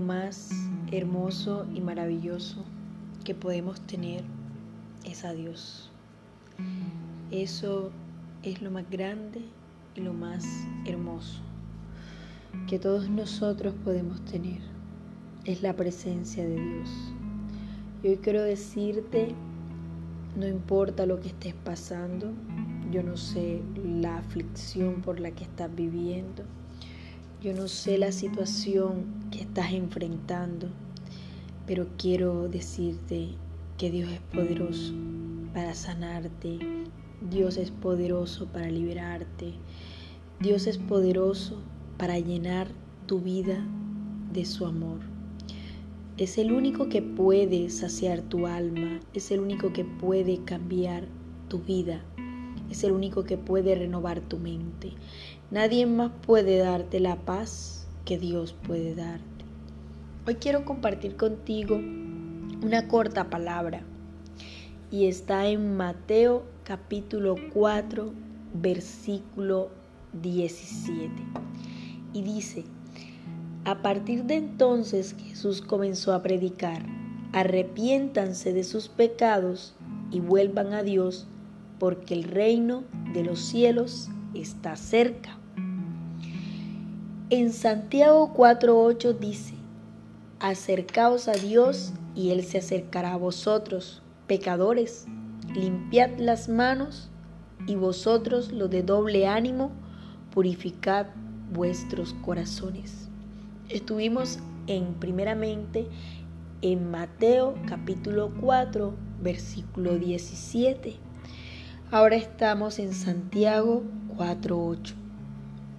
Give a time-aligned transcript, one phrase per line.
[0.00, 0.50] más
[0.90, 2.64] hermoso y maravilloso
[3.24, 4.24] que podemos tener
[5.04, 5.90] es a Dios.
[7.30, 7.90] Eso
[8.42, 9.40] es lo más grande
[9.94, 10.44] y lo más
[10.86, 11.40] hermoso
[12.68, 14.60] que todos nosotros podemos tener.
[15.44, 16.90] Es la presencia de Dios.
[18.02, 19.34] Y hoy quiero decirte,
[20.36, 22.32] no importa lo que estés pasando,
[22.90, 26.44] yo no sé la aflicción por la que estás viviendo,
[27.42, 29.04] yo no sé la situación
[29.40, 30.68] estás enfrentando,
[31.66, 33.28] pero quiero decirte
[33.78, 34.92] que Dios es poderoso
[35.52, 36.58] para sanarte,
[37.30, 39.54] Dios es poderoso para liberarte,
[40.40, 41.62] Dios es poderoso
[41.96, 42.68] para llenar
[43.06, 43.64] tu vida
[44.32, 45.00] de su amor.
[46.16, 51.08] Es el único que puede saciar tu alma, es el único que puede cambiar
[51.48, 52.04] tu vida,
[52.70, 54.92] es el único que puede renovar tu mente.
[55.50, 59.24] Nadie más puede darte la paz que Dios puede darte.
[60.26, 63.82] Hoy quiero compartir contigo una corta palabra
[64.90, 68.12] y está en Mateo capítulo 4
[68.54, 69.70] versículo
[70.22, 71.10] 17
[72.12, 72.64] y dice,
[73.64, 76.82] a partir de entonces Jesús comenzó a predicar,
[77.32, 79.74] arrepiéntanse de sus pecados
[80.10, 81.26] y vuelvan a Dios
[81.78, 85.38] porque el reino de los cielos está cerca.
[87.36, 89.54] En Santiago 4.8 dice,
[90.38, 95.06] acercaos a Dios y Él se acercará a vosotros, pecadores,
[95.52, 97.10] limpiad las manos
[97.66, 99.72] y vosotros los de doble ánimo,
[100.32, 101.06] purificad
[101.52, 103.08] vuestros corazones.
[103.68, 104.38] Estuvimos
[104.68, 105.88] en primeramente
[106.62, 110.98] en Mateo capítulo 4 versículo 17
[111.90, 113.82] Ahora estamos en Santiago
[114.16, 115.03] 4.8.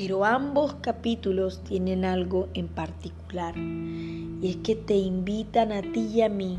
[0.00, 6.22] Pero ambos capítulos tienen algo en particular y es que te invitan a ti y
[6.22, 6.58] a mí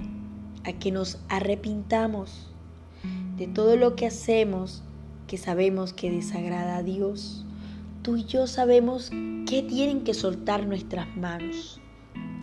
[0.64, 2.52] a que nos arrepintamos
[3.38, 4.84] de todo lo que hacemos
[5.26, 7.44] que sabemos que desagrada a Dios.
[8.04, 11.82] Tú y yo sabemos que tienen que soltar nuestras manos.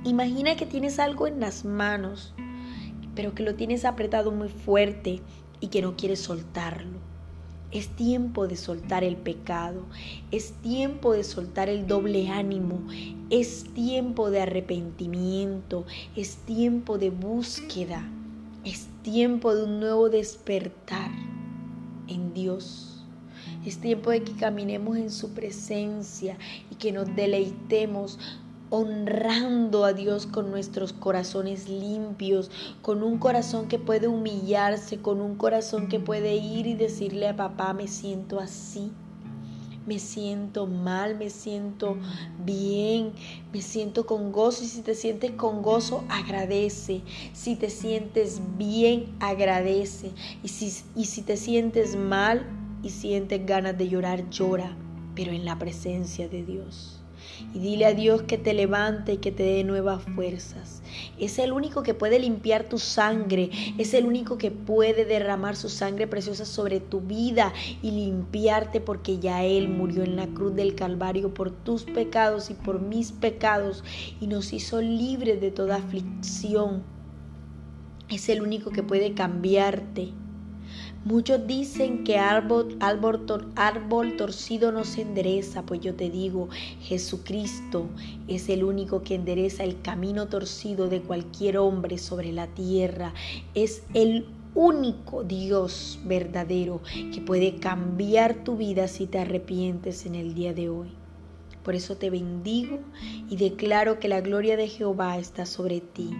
[0.03, 2.35] Imagina que tienes algo en las manos,
[3.15, 5.23] pero que lo tienes apretado muy fuerte
[5.61, 6.99] y que no quieres soltarlo.
[7.71, 9.84] Es tiempo de soltar el pecado,
[10.31, 12.81] es tiempo de soltar el doble ánimo,
[13.29, 15.84] es tiempo de arrepentimiento,
[16.17, 18.09] es tiempo de búsqueda,
[18.65, 21.11] es tiempo de un nuevo despertar
[22.09, 23.05] en Dios.
[23.65, 26.39] Es tiempo de que caminemos en su presencia
[26.71, 28.19] y que nos deleitemos
[28.71, 32.51] honrando a Dios con nuestros corazones limpios,
[32.83, 37.37] con un corazón que puede humillarse, con un corazón que puede ir y decirle a
[37.37, 38.91] papá, me siento así.
[39.87, 41.97] Me siento mal, me siento
[42.45, 43.12] bien,
[43.55, 44.62] me siento con gozo.
[44.62, 47.00] Y si te sientes con gozo, agradece.
[47.33, 50.11] Si te sientes bien, agradece.
[50.43, 52.45] Y si, y si te sientes mal
[52.83, 54.77] y sientes ganas de llorar, llora,
[55.15, 56.98] pero en la presencia de Dios
[57.55, 60.83] y dile a Dios que te levante y que te dé nuevas fuerzas.
[61.19, 65.69] Es el único que puede limpiar tu sangre, es el único que puede derramar su
[65.69, 67.53] sangre preciosa sobre tu vida
[67.83, 72.55] y limpiarte porque ya Él murió en la cruz del Calvario por tus pecados y
[72.55, 73.84] por mis pecados
[74.21, 76.83] y nos hizo libres de toda aflicción.
[78.09, 80.12] Es el único que puede cambiarte
[81.05, 86.49] Muchos dicen que árbol, árbol, torcido no se endereza, pues yo te digo,
[86.81, 87.87] Jesucristo
[88.27, 93.15] es el único que endereza el camino torcido de cualquier hombre sobre la tierra.
[93.55, 96.83] Es el único Dios verdadero
[97.15, 100.98] que puede cambiar tu vida si te arrepientes en el día de hoy.
[101.63, 102.79] Por eso te bendigo
[103.29, 106.11] y declaro que la gloria de Jehová está sobre ti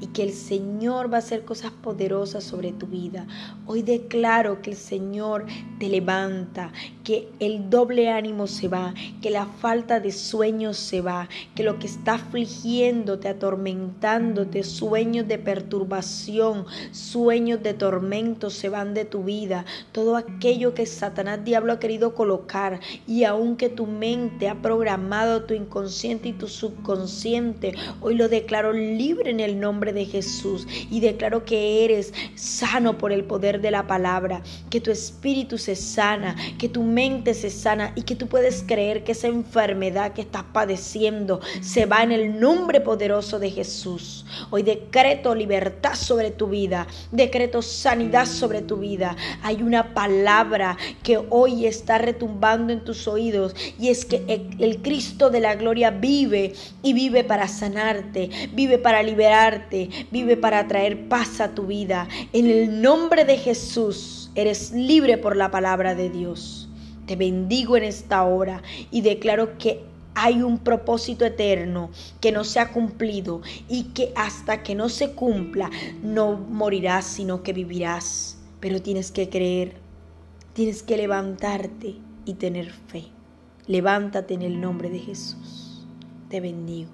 [0.00, 3.26] y que el Señor va a hacer cosas poderosas sobre tu vida.
[3.66, 5.46] Hoy declaro que el Señor
[5.78, 6.72] te levanta,
[7.02, 11.78] que el doble ánimo se va, que la falta de sueños se va, que lo
[11.78, 19.64] que está afligiéndote, atormentándote, sueños de perturbación, sueños de tormento se van de tu vida.
[19.92, 25.44] Todo aquello que Satanás diablo ha querido colocar y aunque tu mente ha programado amado
[25.44, 27.74] tu inconsciente y tu subconsciente.
[28.00, 33.12] Hoy lo declaro libre en el nombre de Jesús y declaro que eres sano por
[33.12, 37.92] el poder de la palabra, que tu espíritu se sana, que tu mente se sana
[37.96, 42.40] y que tú puedes creer que esa enfermedad que estás padeciendo se va en el
[42.40, 44.26] nombre poderoso de Jesús.
[44.50, 49.16] Hoy decreto libertad sobre tu vida, decreto sanidad sobre tu vida.
[49.42, 54.22] Hay una palabra que hoy está retumbando en tus oídos y es que
[54.58, 60.66] el Cristo de la gloria vive y vive para sanarte, vive para liberarte, vive para
[60.68, 62.08] traer paz a tu vida.
[62.32, 66.68] En el nombre de Jesús eres libre por la palabra de Dios.
[67.06, 69.84] Te bendigo en esta hora y declaro que
[70.14, 75.12] hay un propósito eterno que no se ha cumplido y que hasta que no se
[75.12, 75.70] cumpla
[76.02, 78.38] no morirás, sino que vivirás.
[78.60, 79.74] Pero tienes que creer,
[80.54, 83.13] tienes que levantarte y tener fe.
[83.66, 85.86] Levántate en el nombre de Jesús.
[86.28, 86.92] Te bendigo.